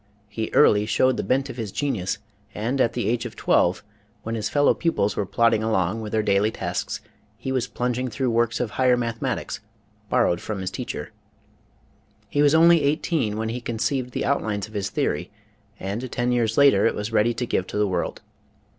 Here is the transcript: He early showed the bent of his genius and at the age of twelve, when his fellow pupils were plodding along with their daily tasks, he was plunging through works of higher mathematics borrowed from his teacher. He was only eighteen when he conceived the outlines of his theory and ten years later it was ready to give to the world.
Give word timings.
He 0.29 0.49
early 0.53 0.87
showed 0.87 1.15
the 1.17 1.23
bent 1.23 1.47
of 1.51 1.57
his 1.57 1.71
genius 1.71 2.17
and 2.55 2.81
at 2.81 2.93
the 2.93 3.07
age 3.07 3.27
of 3.27 3.35
twelve, 3.35 3.83
when 4.23 4.33
his 4.33 4.49
fellow 4.49 4.73
pupils 4.73 5.15
were 5.15 5.27
plodding 5.27 5.61
along 5.61 6.01
with 6.01 6.11
their 6.11 6.23
daily 6.23 6.49
tasks, 6.49 7.01
he 7.37 7.51
was 7.51 7.67
plunging 7.67 8.07
through 8.07 8.31
works 8.31 8.59
of 8.59 8.71
higher 8.71 8.97
mathematics 8.97 9.59
borrowed 10.09 10.41
from 10.41 10.59
his 10.59 10.71
teacher. 10.71 11.11
He 12.31 12.41
was 12.41 12.55
only 12.55 12.81
eighteen 12.81 13.37
when 13.37 13.49
he 13.49 13.61
conceived 13.61 14.13
the 14.13 14.25
outlines 14.25 14.67
of 14.67 14.73
his 14.73 14.89
theory 14.89 15.29
and 15.79 16.11
ten 16.11 16.31
years 16.31 16.57
later 16.57 16.87
it 16.87 16.95
was 16.95 17.13
ready 17.13 17.35
to 17.35 17.45
give 17.45 17.67
to 17.67 17.77
the 17.77 17.87
world. 17.87 18.21